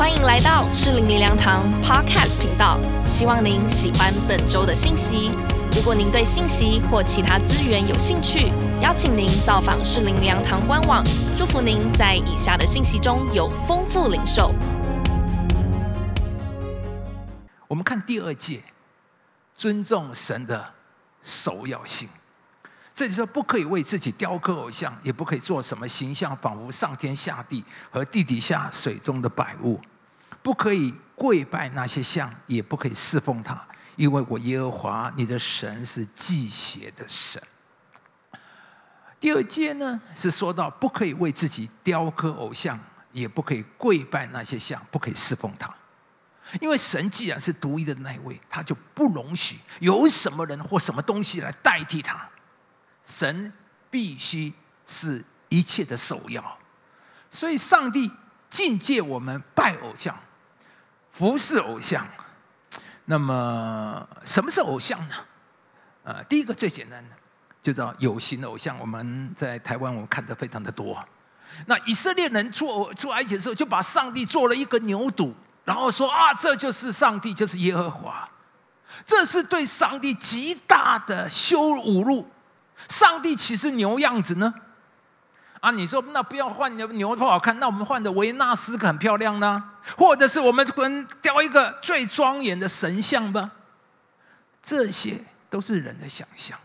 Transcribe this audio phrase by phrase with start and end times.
[0.00, 5.30] 欢迎来到适龄灵粮堂 Podcast 频道，希望您喜欢本周的信息。
[5.76, 8.50] 如果您对信息或其他资源有兴趣，
[8.80, 11.04] 邀请您造访适龄灵粮堂官网。
[11.36, 14.54] 祝福您在以下的信息中有丰富领受。
[17.68, 18.62] 我们看第二届，
[19.54, 20.64] 尊重神的
[21.22, 22.08] 首要性。
[23.00, 29.80] 这里说不可以为自己雕刻偶像，也不可以做什么形象，仿佛上天下地和地底下水中的百物。
[30.42, 33.58] 不可以跪拜那些像，也不可以侍奉他，
[33.96, 37.42] 因为我耶和华你的神是祭邪的神。
[39.18, 42.78] 第二节呢是说到不可以为自己雕刻偶像，
[43.12, 45.74] 也不可以跪拜那些像，不可以侍奉他，
[46.60, 52.28] 因为神既然是独一的那一位，他就不容许有什么人或什么东西来代替他。
[53.10, 53.52] 神
[53.90, 54.52] 必须
[54.86, 56.58] 是一切的首要，
[57.30, 58.10] 所以上帝
[58.48, 60.16] 禁戒我们拜偶像。
[61.12, 62.06] 服侍偶像，
[63.06, 65.14] 那么什么是偶像呢？
[66.04, 67.10] 呃，第一个最简单的
[67.62, 68.78] 就叫有形偶像。
[68.78, 71.04] 我们在台湾我们看的非常的多。
[71.66, 78.26] 那以色列人做出埃及的时候，就把上帝做了一个牛犊，然后说啊，这就是上帝，就是耶和华。
[79.04, 82.26] 这是对上帝极大的羞辱。
[82.88, 84.52] 上帝岂是牛样子呢？
[85.60, 89.62] 啊，你说那不要换牛牛不好看，那我们换的维纳斯很漂亮呢？
[89.96, 93.50] 或者是我们跟雕一个最庄严的神像吧？
[94.62, 96.58] 这些都是人的想象，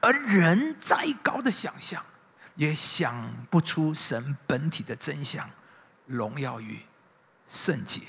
[0.00, 2.02] 而人再高的想象，
[2.54, 5.48] 也想不出神本体的真相、
[6.06, 6.80] 荣耀与
[7.48, 8.00] 圣洁。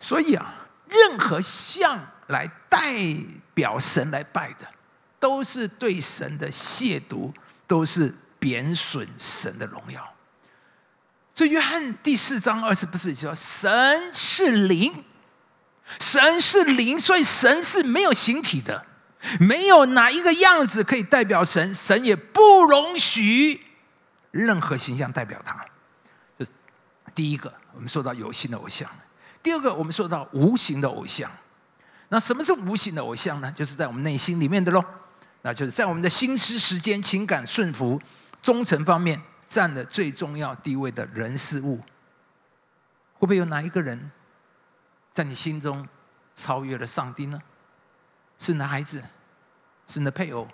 [0.00, 0.54] 所以啊，
[0.88, 2.94] 任何像来代
[3.54, 4.66] 表神来拜的，
[5.20, 7.32] 都是对神的亵渎，
[7.66, 8.14] 都是。
[8.40, 10.14] 贬损神的荣耀，
[11.34, 15.04] 所以约翰第四章二十不是说神是灵，
[15.98, 18.86] 神是灵，所以神是没有形体的，
[19.40, 23.60] 没有哪一个样子可以代表神，神也不容许
[24.30, 25.66] 任何形象代表他。
[26.38, 26.46] 这
[27.12, 28.88] 第一个，我们说到有形的偶像；
[29.42, 31.28] 第二个，我们说到无形的偶像。
[32.08, 33.50] 那什么是无形的偶像呢？
[33.50, 34.84] 就是在我们内心里面的喽，
[35.48, 37.98] 那就是在我们的心思、时间、情感顺服。
[38.42, 41.78] 忠诚方面占了最重要地位的人事物，
[43.14, 44.10] 会不会有哪一个人，
[45.14, 45.88] 在你心中
[46.36, 47.40] 超越了上帝呢？
[48.38, 49.02] 是你的孩子，
[49.86, 50.46] 是你的配偶，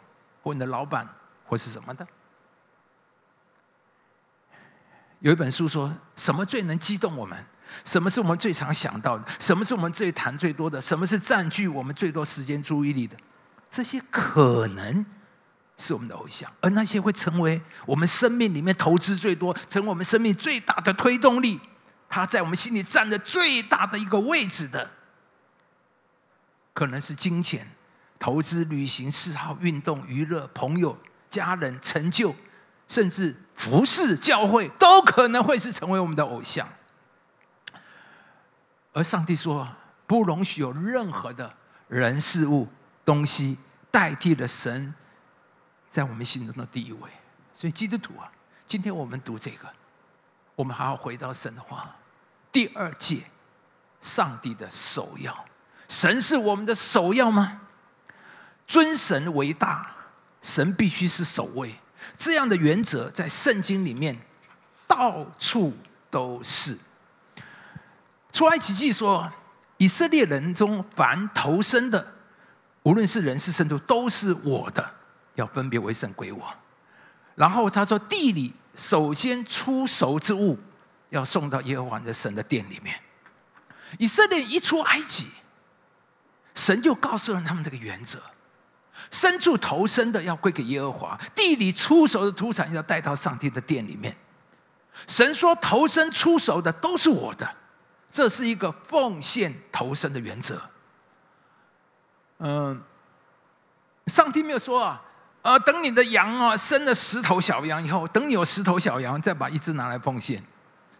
[0.44, 1.08] 或你的老板，
[1.44, 2.06] 或是什么的？
[5.18, 7.36] 有一本书说，什么最能激动我们？
[7.84, 9.26] 什么是我们最常想到的？
[9.40, 10.80] 什么是我们最谈最多的？
[10.80, 13.16] 什么是占据我们最多时间注意力的？
[13.74, 15.04] 这些可能。
[15.76, 21.60] 是我们的偶像，而那些会成为我们生命里面投资最多、成为我们生命最大的推动力，
[22.08, 24.88] 他在我们心里占着最大的一个位置的，
[26.72, 27.68] 可能是金钱、
[28.20, 30.96] 投资、旅行、嗜好、运动、娱乐、朋友、
[31.28, 32.32] 家人、成就，
[32.86, 36.68] 甚至服饰、教会，都可能会是成为我们的偶像。
[38.92, 39.66] 而上帝说，
[40.06, 41.52] 不容许有任何的
[41.88, 42.68] 人、事物、
[43.04, 43.56] 东西
[43.90, 44.94] 代替了神。
[45.90, 47.08] 在我们心中的第一位，
[47.56, 48.28] 所以基督徒啊，
[48.66, 49.72] 今天我们读这个，
[50.56, 51.94] 我们还要回到神的话，
[52.50, 53.22] 第二届，
[54.02, 55.44] 上帝的首要，
[55.88, 57.60] 神是我们的首要吗？
[58.66, 59.94] 尊神为大，
[60.42, 61.72] 神必须是首位，
[62.18, 64.18] 这样的原则在圣经里面
[64.88, 65.72] 到处
[66.10, 66.76] 都是。
[68.32, 69.32] 出埃及记说，
[69.76, 72.14] 以色列人中凡投生的，
[72.84, 74.90] 无论是人是圣徒，都是我的。
[75.34, 76.54] 要分别为圣归我，
[77.34, 80.56] 然后他说：“地里首先出熟之物，
[81.10, 82.94] 要送到耶和华的神的殿里面。”
[83.98, 85.28] 以色列一出埃及，
[86.54, 88.20] 神就告诉了他们这个原则：
[89.10, 94.16] 牲畜投生的要归给耶和华，地里出熟的土产要带到上帝的殿里面。
[95.08, 97.56] 神说：“投生出熟的都是我的。”
[98.12, 100.62] 这是一个奉献投生的原则。
[102.38, 102.82] 嗯，
[104.06, 105.00] 上帝没有说啊。
[105.42, 110.42] 呃，等你的羊啊生了十头小羊以后，等你有十头小羊，再把一只拿来奉献。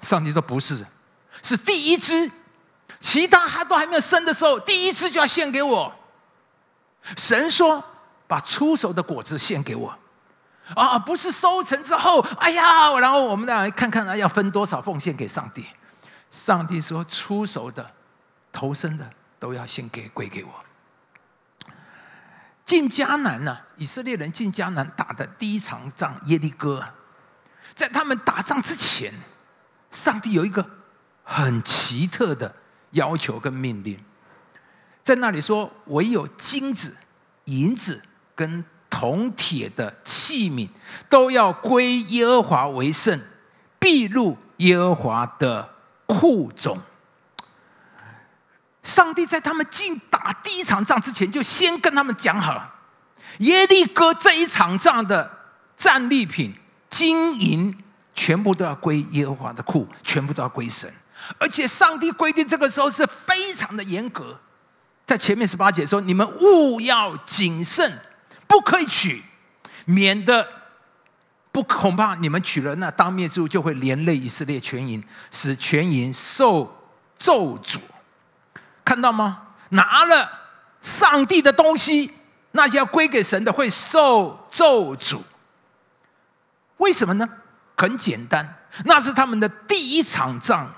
[0.03, 0.85] 上帝说不是，
[1.43, 2.31] 是第一只，
[3.01, 5.91] 其他还都还没有生的时候，第一只就要献给我。
[7.17, 7.83] 神说，
[8.27, 9.97] 把出熟的果子献给我，
[10.75, 15.65] 啊，不是收成之后，哎呀，然后我们来看看啊，要分多少奉献给上帝。
[16.31, 17.91] 上帝说，出熟的、
[18.53, 19.11] 投生的
[19.41, 20.53] 都要献给归给我。
[22.65, 23.59] 进迦南呢？
[23.77, 26.83] 以色列人进迦南打的第一场仗耶利哥，
[27.75, 29.13] 在他们打仗之前，
[29.91, 30.65] 上帝有一个
[31.23, 32.55] 很奇特的
[32.93, 33.99] 要求跟命令，
[35.03, 36.97] 在那里说：唯有金子、
[37.45, 38.01] 银子
[38.35, 40.69] 跟铜铁的器皿，
[41.09, 43.21] 都要归耶和华为圣，
[43.79, 45.69] 必入耶和华的
[46.07, 46.81] 库中。
[48.85, 52.73] 上帝在他们进打第一场仗之前，就先跟他们讲好了，
[53.39, 55.29] 耶利哥这一场仗的
[55.77, 56.55] 战利品、
[56.91, 57.77] 金银，
[58.15, 60.93] 全部都要归耶和华的库，全部都要归神。
[61.39, 64.39] 而且上帝规定，这个时候是非常的严格。
[65.07, 67.99] 在前面十八节说：“你们务要谨慎，
[68.47, 69.23] 不可以取，
[69.87, 70.47] 免得
[71.51, 76.75] 不恐怕你们取了那当灭之物，就会连累以色列全营，使全营受
[77.19, 77.79] 咒诅。
[78.85, 79.43] 看到吗？
[79.71, 80.31] 拿了
[80.81, 82.13] 上帝的东西，
[82.53, 85.21] 那些要归给神的，会受咒诅。
[86.77, 87.29] 为什么呢？
[87.77, 90.73] 很简单，那是他们的第一场仗。”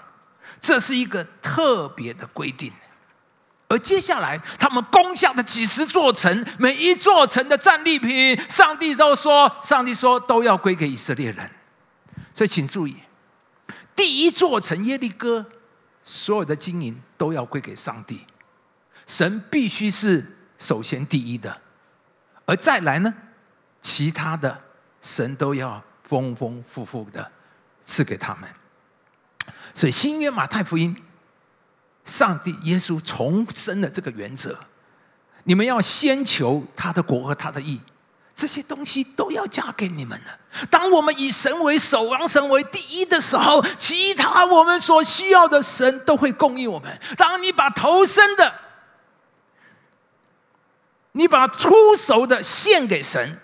[0.59, 2.73] 这是一个特别的规定，
[3.69, 11.51] 而接下来他们攻下的几十座城，每一座城的战利品，上帝都说，上帝说都要归给以色列人。
[12.33, 12.97] 所以请注意，
[13.95, 15.45] 第一座城耶利哥，
[16.03, 18.27] 所有的金银都要归给上帝，
[19.07, 20.25] 神必须是
[20.59, 21.61] 首先第一的，
[22.45, 23.13] 而再来呢，
[23.83, 24.61] 其他的
[25.03, 27.31] 神都要丰丰富富的
[27.85, 28.49] 赐给他们。
[29.75, 30.97] 所以新约马太福音，
[32.05, 34.59] 上帝耶稣重申了这个原则：
[35.45, 37.81] 你们要先求他的国和他的义，
[38.37, 40.67] 这些东西都要加给你们的。
[40.67, 47.01] 当我们以神为首，王神为第一的时候，其他我们所需要的神都会供应我们。
[47.17, 48.53] 当你把头生的，
[51.13, 53.41] 你把出熟的献给神，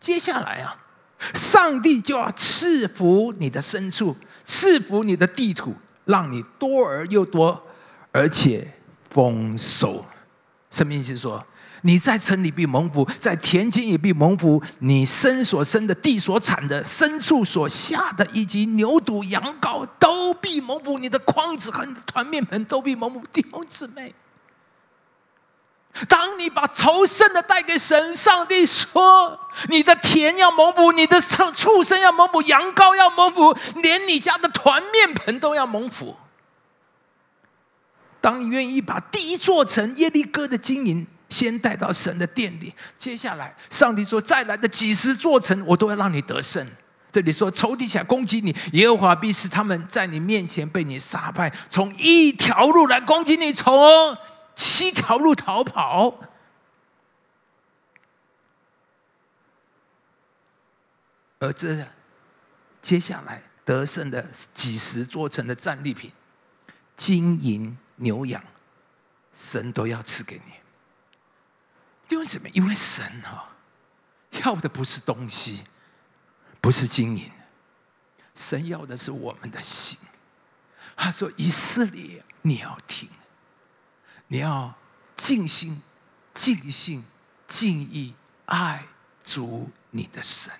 [0.00, 0.76] 接下来啊，
[1.32, 4.16] 上帝就要赐福你的牲畜。
[4.44, 5.74] 赐福你的地土，
[6.04, 7.66] 让你多而又多，
[8.12, 8.70] 而且
[9.08, 10.04] 丰收。
[10.70, 11.42] 生命是说，
[11.86, 14.62] 你在城里必蒙福，在田间也必蒙福。
[14.78, 20.98] 你生所生的地所产的牲畜所下的，以及牛犊羊羔都必蒙福。
[20.98, 23.22] 你的筐子和你的团面盆都必蒙福。
[23.32, 24.14] 弟兄姊妹。
[26.08, 29.38] 当你把头生的带给神，上帝说
[29.68, 36.16] ：“你的田要蒙福，你的畜畜生要蒙福，羊羔要蒙福，连你家的团面盆都要蒙福。”
[38.20, 46.64] 当你愿意把第一座城耶利哥的经营先带到神的殿里，接下来上帝说：“再来的几十座城，我都要让你得胜。”
[47.10, 54.16] 这里说：“仇敌想攻击你，耶和华必使他们在你面前被你杀败，从一条路来攻击你，从。”
[54.56, 56.16] 七条路逃跑，
[61.40, 61.84] 而这
[62.80, 66.12] 接下来得胜的几十座城的战利品，
[66.96, 68.40] 金银牛羊，
[69.34, 70.52] 神都要赐给你。
[72.08, 72.48] 因为什么？
[72.50, 73.50] 因为神哈
[74.44, 75.64] 要的不是东西，
[76.60, 77.30] 不是金银，
[78.34, 79.98] 神要的是我们的心。
[80.96, 83.08] 他说：“以色列，你要听。”
[84.28, 84.74] 你要
[85.16, 85.82] 尽心、
[86.32, 87.04] 尽性、
[87.46, 88.14] 尽意
[88.46, 88.84] 爱
[89.22, 90.52] 主你的神，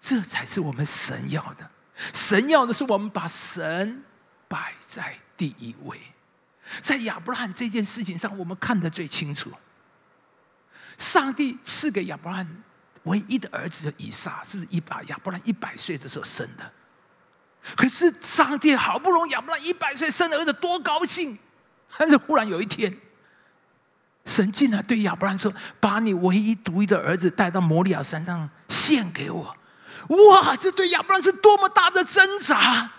[0.00, 1.70] 这才是我们神要的。
[2.12, 4.02] 神要的是我们把神
[4.48, 6.00] 摆在第一位。
[6.82, 9.52] 在亚伯拉罕这件事情上，我们看得最清楚。
[10.98, 12.62] 上帝赐给亚伯拉罕
[13.04, 16.72] 唯一的儿子的以撒，是一把亚伯拉罕一百岁的时候生的。
[17.76, 21.38] 可是上帝好不容易亚伯拉罕一百岁生的儿子，多高兴！
[21.98, 22.96] 但是忽然有一天，
[24.24, 29.56] 神竟然对亚伯兰说：“把你唯一独一的儿子带到摩利亚山上献给我。”
[30.08, 30.56] 哇！
[30.56, 32.92] 这对亚伯兰是多么大的挣扎！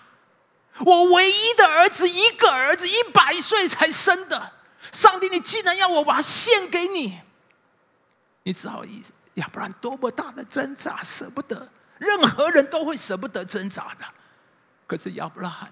[0.79, 4.51] 我唯一的儿子，一个儿子，一百岁才生的，
[4.91, 7.19] 上帝，你竟然要我把他献给你？
[8.47, 8.81] 你知道
[9.33, 11.67] 亚伯兰多么大的挣扎，舍不得。
[11.97, 14.05] 任何人都会舍不得挣扎的。
[14.87, 15.69] 可是亚伯拉罕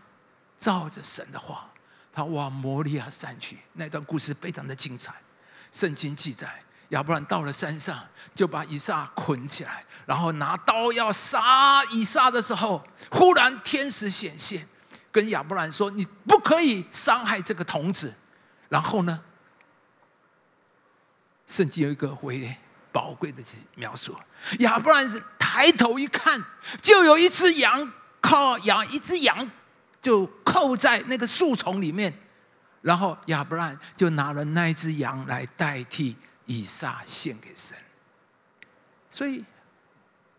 [0.59, 1.69] 照着神的话。
[2.11, 5.13] 他往摩利亚山去，那段故事非常的精彩。
[5.73, 7.97] 圣经记载，亚伯兰到了山上，
[8.33, 14.65] 就把以撒捆起来，然后拿刀要杀以撒的时候，忽然天使显现，
[15.11, 18.13] 跟亚伯兰说：“你不可以伤害这个童子。”
[18.69, 19.21] 然后呢，
[21.47, 22.37] 圣经有一个回
[22.95, 23.43] 宝贵的
[23.75, 24.17] 描述：
[24.59, 25.05] 亚伯兰
[25.37, 26.41] 抬头一看，
[26.81, 29.51] 就有一只羊靠羊，一只羊。
[30.01, 32.13] 就扣在那个树丛里面，
[32.83, 37.75] 然后亚伯兰就拿了那一只羊来代替以撒献给神。
[39.09, 39.43] 所以，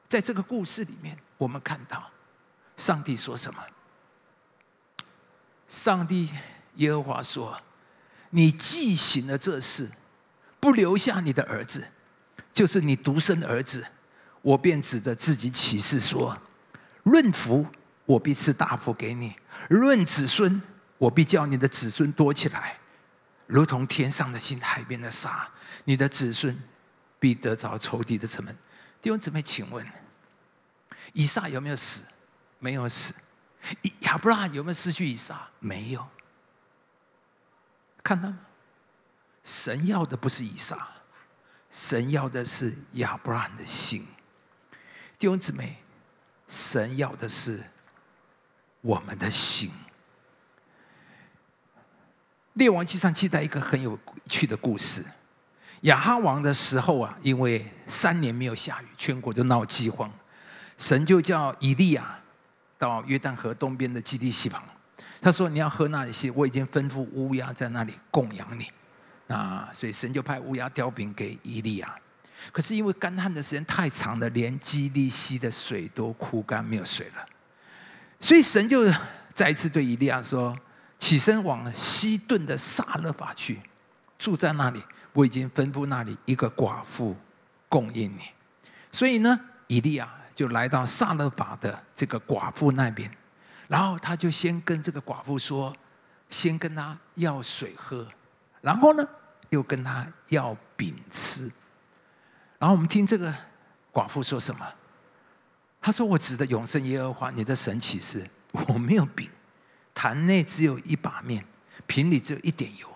[0.08, 2.08] 在这个故事里面，我们看到
[2.76, 3.60] 上帝说什么？
[5.66, 6.30] 上帝
[6.76, 7.60] 耶和华说
[8.30, 9.90] ：“你既行了这事，
[10.60, 11.90] 不留下你的儿子，
[12.56, 13.84] 就是你独生儿子，
[14.40, 16.34] 我便指着自己起誓说：
[17.02, 17.66] 论福，
[18.06, 19.36] 我必赐大福给你；
[19.68, 20.62] 论子孙，
[20.96, 22.78] 我必叫你的子孙多起来，
[23.46, 25.46] 如同天上的星、海边的沙。
[25.84, 26.58] 你的子孙
[27.20, 28.56] 必得着仇敌的城门。”
[29.02, 29.86] 弟兄姊妹，请问，
[31.12, 32.04] 以撒有没有死？
[32.58, 33.12] 没有死。
[34.00, 35.46] 亚伯拉罕有没有失去以撒？
[35.60, 36.08] 没有。
[38.02, 38.38] 看到吗？
[39.44, 40.88] 神要的不是以撒，
[41.76, 44.06] 神要的是亚伯拉罕的心。
[45.18, 45.76] 弟兄姊妹，
[46.48, 47.62] 神要的是
[48.80, 49.70] 我们的心。
[52.54, 55.04] 列王记上记载一个很有趣的故事：
[55.82, 60.10] 亚哈王的时候啊，因为三年没有下雨，全国都闹饥荒，
[60.78, 62.18] 神就叫以利亚。
[62.78, 64.62] 到约旦河东边的基地西旁，
[65.20, 68.70] 他说：“你要喝那里些，我已经吩咐乌鸦在那里供养你。”
[69.28, 71.94] 啊，所以神就派乌鸦叼饼给伊利亚。
[72.52, 77.26] 可是因为干旱的时间太长了，连基利溪的水都枯干，没有水了。
[78.20, 78.90] 所以神就
[79.34, 80.56] 再一次对伊利亚说
[80.98, 83.60] ：“起身往西顿的撒勒法去，
[84.18, 84.82] 住在那里。
[85.12, 87.16] 我已经吩咐那里一个寡妇
[87.68, 88.22] 供应你。”
[88.92, 90.08] 所以呢，伊利亚。
[90.36, 93.10] 就来到萨勒法的这个寡妇那边，
[93.68, 95.74] 然后他就先跟这个寡妇说，
[96.28, 98.06] 先跟他要水喝，
[98.66, 99.08] 然后呢
[99.50, 101.44] 又跟他要饼吃。
[102.58, 103.32] 然后我们听这个
[103.92, 104.66] 寡妇说什么？
[105.80, 109.30] 他说：“我指着永生耶和华你的神启示，我没有饼，
[109.94, 111.46] 坛内只有一把面，
[111.86, 112.92] 瓶里只有一点油。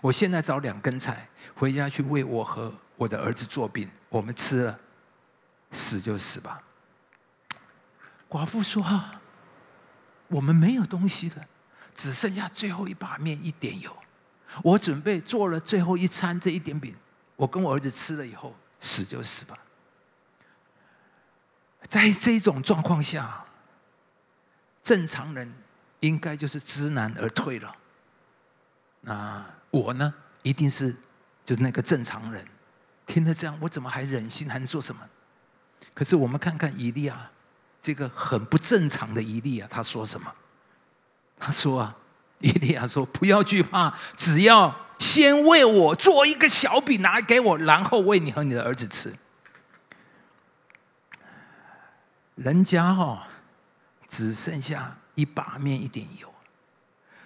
[0.00, 4.76] 我现在找两根菜回家去为我和我的儿子做饼，我们吃了，
[5.70, 6.60] 死就死吧。”
[8.28, 9.20] 寡妇说：“哈，
[10.26, 11.46] 我们没有东西了，
[11.94, 13.96] 只剩下最后一把面、一点油。
[14.62, 16.94] 我准备做了最后一餐，这一点饼，
[17.36, 19.56] 我跟我儿子吃了以后，死就死吧。”
[21.88, 23.44] 在这种状况下，
[24.82, 25.52] 正常人
[26.00, 27.74] 应该就是知难而退了。
[29.00, 30.94] 那我呢，一定是
[31.44, 32.46] 就是那个正常人。
[33.06, 35.02] 听了这样，我怎么还忍心还能做什么？
[35.92, 37.30] 可是我们看看以利亚。
[37.82, 40.32] 这个很不正常的伊利亚，他说什么？
[41.36, 41.96] 他说啊，
[42.42, 49.14] 伊利亚说不要惧怕，只要先为我做一个小饼拿给我，然后喂你和你的儿子吃。
[52.34, 53.28] 人家哈
[54.08, 56.32] 只剩下一把面一点油，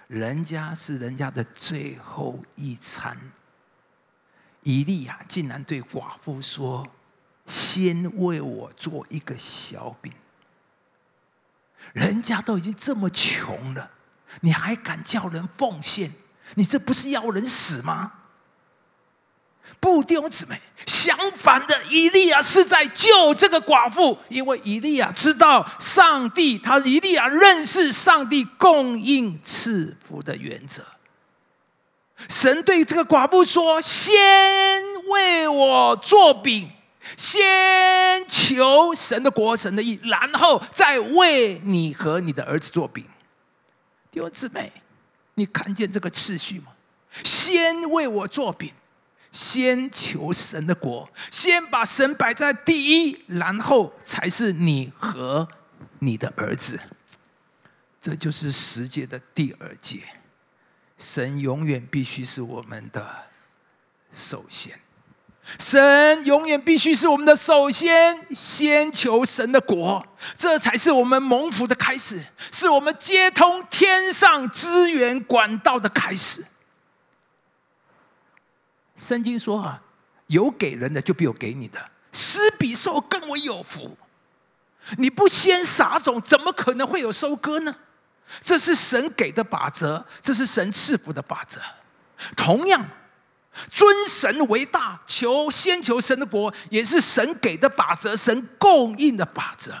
[0.07, 3.17] 人家是人家的最后一餐。
[4.61, 6.85] 伊利亚竟然对寡妇说
[7.47, 10.13] ：“先为我做一个小饼。”
[11.93, 13.89] 人家都已经这么穷了，
[14.41, 16.11] 你还敢叫人奉献？
[16.55, 18.13] 你这不是要人死吗？
[19.79, 30.83] 不，弟兄姊妹，相反的，以利亚是在救这个寡妇，因为以利亚知道上帝，他以利亚认识上帝供应赐福的原则。
[32.29, 34.15] 神对这个寡妇说：“先
[35.09, 36.71] 为我做饼。”
[37.15, 43.05] 先求神的国、神的意，然后再为你和你的儿子做饼。
[44.17, 44.71] 弟兄姊妹，
[45.35, 46.73] 你看见这个次序吗？
[47.23, 48.73] 先为我做饼，
[49.31, 55.47] 先求神的国，先把神摆在第一，然后才是你和
[55.99, 56.79] 你的儿子。
[58.01, 60.01] 这就是十诫的第二诫，
[60.97, 63.27] 神永远必须是我们的
[64.11, 64.79] 首先。
[65.59, 76.43] 神永远必须是我们的首先，先求神的国，这才是我们蒙福的开始，是我们接通天上资源管道的开始。
[78.97, 79.81] 圣经说啊，
[80.27, 81.79] 有给人的就必有给你的，
[82.11, 83.97] 施比受更为有福。
[84.97, 87.73] 你不先撒种，怎么可能会有收割呢？
[88.41, 91.59] 这是神给的法则，这是神赐福的法则。
[92.35, 92.85] 同样。
[93.71, 99.73] 尊神为大，求先求神的国，也是神给的法则，神供应的法则。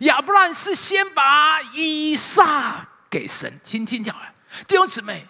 [0.00, 4.22] 亚伯兰是先把以撒给神，听听讲了，
[4.66, 5.26] 弟兄姊妹，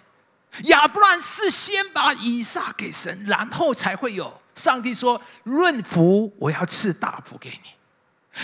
[0.63, 7.69] 亚伯兰是先把以撒给神，然后才会有上帝说：“论福，我要赐大福给你。”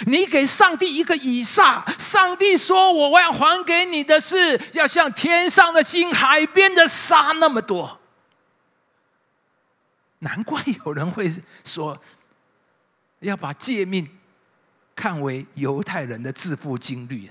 [0.08, 8.00] 你给上帝一个以撒，上帝说：“我要还给你的是，要像天上的星、海边的沙那么多。”
[10.24, 11.32] 难怪有人会
[11.64, 12.02] 说，
[13.20, 14.10] 要把诫命
[14.96, 17.30] 看为犹太人的致富经律。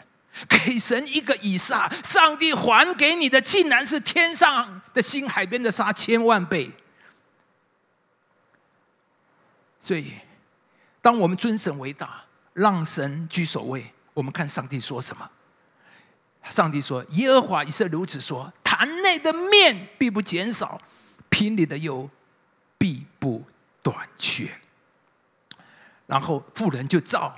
[0.49, 6.71] 给神一个以撒，上帝还给你的竟然是天上的星、海边的沙千万倍。
[9.79, 10.13] 所以，
[11.03, 15.31] 当我们尊神为大，让神居首位，我们看上帝说什么。
[16.45, 20.81] 上帝说：“耶和华以色列如此说：坛内的面必不减少，
[21.29, 22.09] 瓶里的油
[22.83, 23.41] 必不
[23.81, 24.51] 短缺。”
[26.07, 27.33] 然后富人就照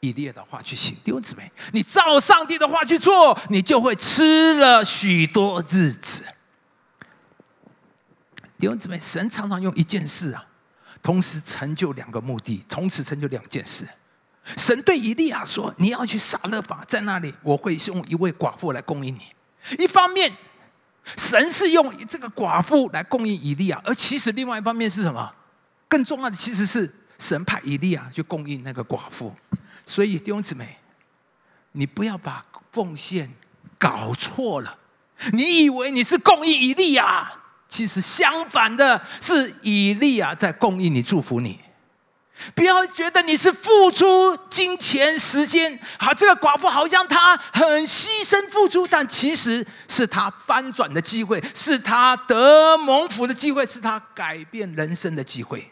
[0.00, 0.96] 以利亚的话去行。
[1.04, 6.24] 弟兄姊妹，你照上帝的话去做，你就会吃了许多日子。
[8.58, 10.42] 弟兄姊妹，神常常用一件事啊，
[11.02, 13.86] 同时成就两个目的，同时成就两件事。
[14.56, 19.20] 神对以利亚说：“你要去撒勒法，在那里我会用一位寡妇来供应你。”
[19.78, 20.32] 一方面，
[21.16, 25.32] 神是用这个寡妇来供应以利亚，而其实另外一方面是什么？
[25.88, 29.34] 更重要的其实是神派以利亚去供应那个寡妇。
[29.86, 30.76] 所以弟兄姊妹，
[31.72, 33.32] 你不要把奉献
[33.78, 34.76] 搞错了。
[35.32, 37.32] 你以为你是供应以利亚，
[37.68, 41.60] 其实相反的是以利亚在供应你、祝福你。
[42.54, 55.70] 不要觉得你是付出金钱、时间，好，这个寡妇好像她很牺牲付出，但其实是她翻转的机会，是她得蒙福的机会，是她改变人生的机会。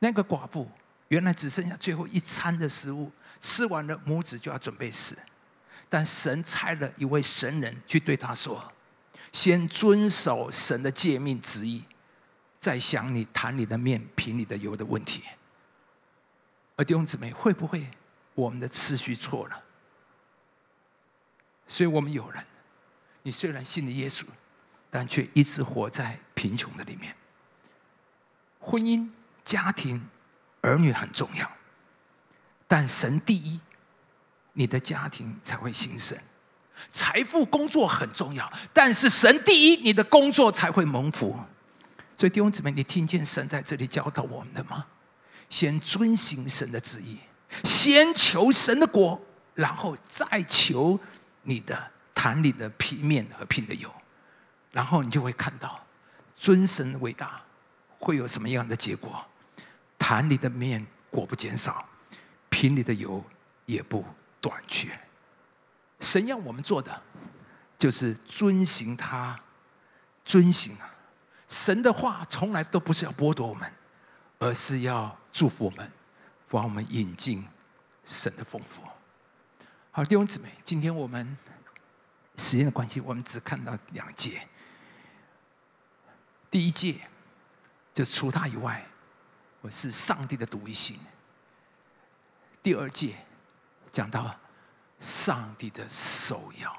[0.00, 0.70] 那个寡妇
[1.08, 5.16] 原来只剩下最后一餐的食物，吃完了母子就要准备死，
[5.88, 8.62] 但神差了一位神人去对他说
[9.32, 11.82] ：“先遵守神的诫命旨意。”
[12.62, 15.24] 在想你坛里的面、瓶里的油的问题，
[16.76, 17.84] 而弟兄姊妹，会不会
[18.34, 19.64] 我们的次序错了？
[21.66, 22.44] 所以我们有人，
[23.24, 24.24] 你虽然信了耶稣，
[24.90, 27.16] 但却一直活在贫穷的里面。
[28.60, 29.10] 婚姻、
[29.44, 30.08] 家庭、
[30.60, 31.50] 儿女很重要，
[32.68, 33.58] 但神第一，
[34.52, 36.16] 你的家庭才会兴盛；
[36.92, 41.36] 财富、工作很重要，但是神第一，你的工作才会蒙福。
[42.18, 44.86] 所以弟兄姊妹，你听见神在这里教导我们的吗？
[45.50, 47.18] 先遵行神的旨意，
[47.64, 49.20] 先求神的国，
[49.54, 50.98] 然后再求
[51.42, 53.92] 你的坛里的皮面和瓶的油，
[54.70, 55.84] 然后你就会看到
[56.38, 57.42] 尊神伟大
[57.98, 59.24] 会有什么样的结果。
[59.98, 61.86] 坛里的面果不减少，
[62.48, 63.22] 瓶里的油
[63.66, 64.04] 也不
[64.40, 64.88] 短缺。
[66.00, 67.02] 神要我们做的
[67.78, 69.38] 就是遵行他，
[70.24, 70.91] 遵行啊。
[71.52, 73.70] 神的话从来都不是要剥夺我们，
[74.38, 75.92] 而是要祝福我们，
[76.48, 77.46] 把我们引进
[78.06, 78.80] 神的丰富。
[79.90, 81.36] 好，弟兄姊妹，今天我们
[82.38, 84.48] 时间的关系，我们只看到两节。
[86.50, 87.02] 第一届
[87.92, 88.82] 就除他以外，
[89.60, 90.98] 我是上帝的独一性。
[92.62, 93.14] 第二届
[93.92, 94.34] 讲到
[95.00, 96.74] 上帝的首要，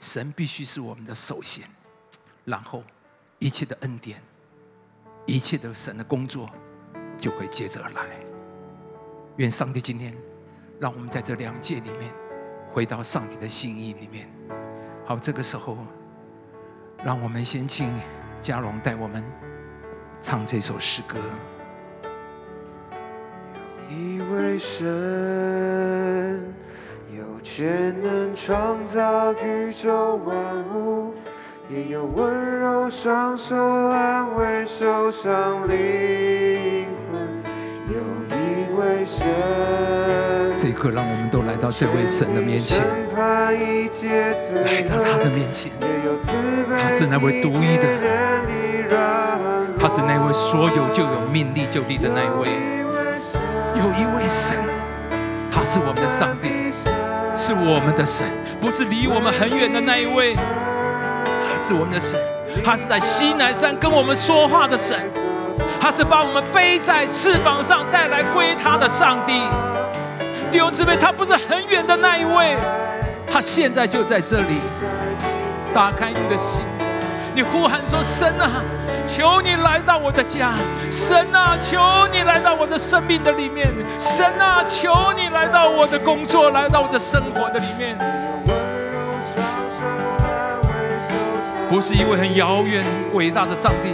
[0.00, 1.68] 神必须是我们的首先，
[2.46, 2.82] 然后。
[3.40, 4.20] 一切的恩典，
[5.24, 6.50] 一切的神的工作，
[7.16, 8.04] 就会接着来。
[9.36, 10.12] 愿上帝今天
[10.80, 12.12] 让我们在这两界里面，
[12.72, 14.28] 回到上帝的心意里面。
[15.04, 15.78] 好，这个时候，
[17.04, 17.88] 让我们先请
[18.42, 19.22] 嘉荣带我们
[20.20, 21.16] 唱这首诗歌。
[23.88, 26.52] 有一位神，
[27.16, 31.14] 有权能创造宇宙万物。
[31.70, 37.20] 也有温柔双手安慰受伤灵魂，
[37.92, 38.00] 有
[38.34, 39.28] 一位神。
[40.56, 42.80] 这一刻，让我们都来到这位神的面前，
[43.14, 43.54] 来
[44.80, 45.70] 到他的面前。
[46.70, 47.86] 他是那位独一的，
[49.78, 52.48] 他是那位所有就有命立就立的那一位。
[53.74, 54.56] 有一位神，
[55.52, 56.72] 他是我们的上帝，
[57.36, 58.26] 是我们的神，
[58.58, 60.34] 不是离我们很远的那一位。
[61.68, 62.18] 是我们的神，
[62.64, 64.96] 他是在西南山跟我们说话的神，
[65.78, 69.42] 他是把我们背在翅膀上带来归他的上帝。
[70.50, 72.56] 弟兄姊妹，他不是很远的那一位，
[73.30, 74.62] 他现在就在这里。
[75.74, 76.62] 打开你的心，
[77.34, 78.64] 你呼喊说：“神啊，
[79.06, 80.54] 求你来到我的家；
[80.90, 81.78] 神啊，求
[82.10, 83.66] 你来到我的生命的里面；
[84.00, 87.98] 神啊，求你来到我的工作，来到我的生活的里面。”
[91.68, 93.92] 不是一位很遥远伟大的上帝，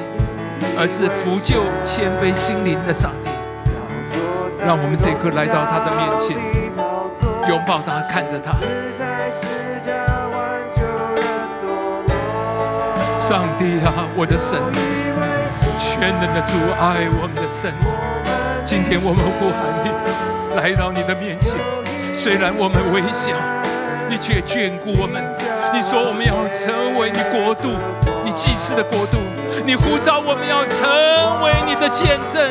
[0.79, 3.31] 而是扶救谦卑心灵的上帝。
[4.65, 6.39] 让我们这一刻来到他的面前，
[7.51, 8.55] 拥抱他，看着他。
[13.17, 14.57] 上帝啊，我的神，
[15.77, 17.75] 全能的主，爱我们的神。
[18.65, 19.91] 今天我们呼喊你，
[20.57, 21.59] 来到你的面前。
[22.13, 23.35] 虽然我们微小，
[24.09, 25.23] 你却眷顾我们。
[25.73, 27.73] 你说我们要成为你国度，
[28.25, 29.19] 你祭祀的国度。
[29.67, 30.87] 你呼召我们要成
[31.43, 32.51] 为你的见证，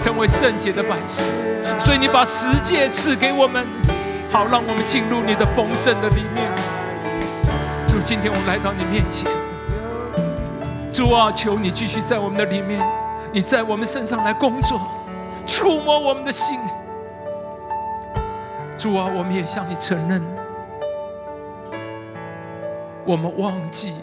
[0.00, 1.24] 成为圣洁的百姓。
[1.78, 3.66] 所以你把十诫赐给我们，
[4.30, 6.46] 好让我们进入你的丰盛的里面。
[7.88, 9.28] 主，今天我们来到你面前，
[10.92, 12.80] 主啊，求你继续在我们的里面，
[13.32, 14.80] 你在我们身上来工作，
[15.46, 16.58] 触摸我们的心。
[18.76, 20.22] 主啊，我们也向你承认，
[23.06, 23.94] 我们忘记，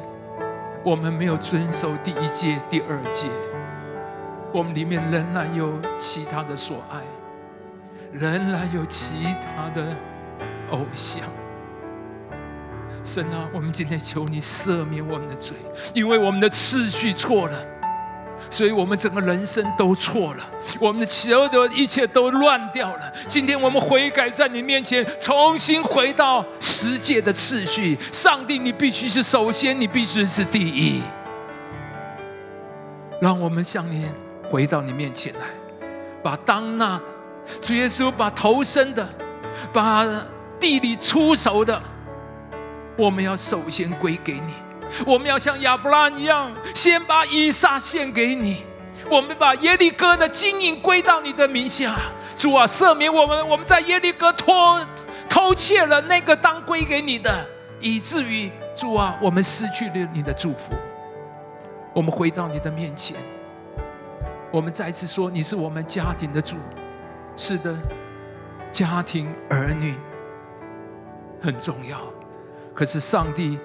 [0.83, 3.27] 我们没有遵守第一戒、第二戒，
[4.53, 7.01] 我们里面仍然有其他的所爱，
[8.13, 9.97] 仍然有其他的
[10.69, 11.23] 偶像。
[13.03, 15.57] 神啊，我们今天求你赦免我们的罪，
[15.95, 17.70] 因为我们的次序错了。
[18.49, 20.43] 所以我们整个人生都错了，
[20.79, 23.13] 我们的所有的一切都乱掉了。
[23.27, 27.97] 今天我们悔改在你面前，重新回到世界的次序。
[28.11, 31.01] 上帝，你必须是首先，你必须是第一。
[33.21, 34.05] 让我们向你
[34.49, 35.41] 回到你面前来，
[36.23, 36.99] 把当那
[37.61, 39.07] 主耶稣把头生的，
[39.71, 40.05] 把
[40.59, 41.81] 地里出熟的，
[42.97, 44.53] 我们要首先归给你。
[45.05, 48.63] 我们要像亚伯拉一样，先把以撒献给你。
[49.09, 51.95] 我们把耶利哥的经营归到你的名下。
[52.35, 54.79] 主啊，赦免我们，我们在耶利哥偷
[55.27, 57.45] 偷窃了那个当归给你的，
[57.79, 60.73] 以至于主啊，我们失去了你的祝福。
[61.93, 63.17] 我们回到你的面前，
[64.49, 66.55] 我们再次说，你是我们家庭的主。
[67.35, 67.77] 是的，
[68.71, 69.95] 家庭儿女
[71.41, 71.97] 很重要。
[72.73, 73.59] 可是上帝。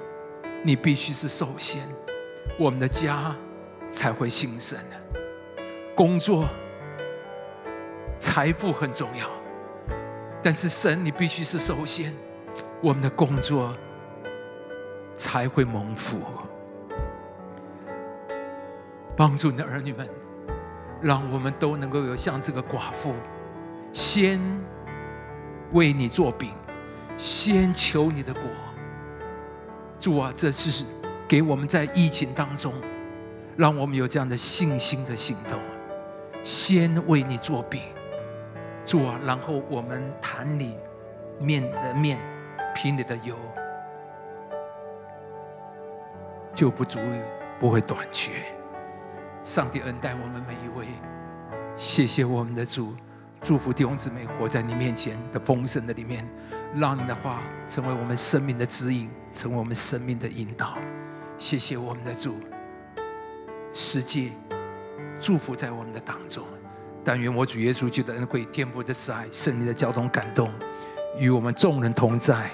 [0.66, 1.88] 你必须是首先，
[2.58, 3.32] 我们的家
[3.88, 4.96] 才会兴盛的。
[5.94, 6.48] 工作、
[8.18, 9.28] 财富很重要，
[10.42, 12.12] 但是神，你必须是首先，
[12.82, 13.76] 我们的工作
[15.16, 16.20] 才会蒙福。
[19.16, 20.10] 帮助你的儿女们，
[21.00, 23.14] 让我们都能够有像这个寡妇，
[23.92, 24.40] 先
[25.70, 26.52] 为你做饼，
[27.16, 28.42] 先求你的果。
[29.98, 30.84] 主啊，这是
[31.26, 32.72] 给我们在疫情当中，
[33.56, 35.58] 让我们有这样的信心的行动。
[36.44, 37.80] 先为你做饼，
[38.84, 40.76] 主啊，然后我们坛里
[41.40, 42.20] 面的面，
[42.74, 43.36] 瓶里的油，
[46.54, 47.20] 就不足以
[47.58, 48.32] 不会短缺。
[49.42, 50.86] 上帝恩待我们每一位，
[51.76, 52.94] 谢谢我们的主，
[53.42, 56.28] 祝福弟兄姊妹活在你面前的丰盛的里面。
[56.76, 60.76] 让你的话成为我们生命的指引，成为我们生命的引导。
[61.38, 62.38] 谢谢我们的主，
[63.72, 64.30] 世界
[65.18, 66.44] 祝福在我们的当中。
[67.02, 70.52] 但愿我主耶稣基督的恩惠、天父的慈爱、圣灵的交通感动，
[71.18, 72.50] 与我们众人同在，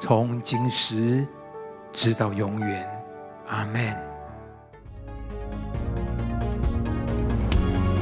[0.00, 1.26] 从今时
[1.92, 2.88] 直到永远。
[3.48, 4.07] 阿门。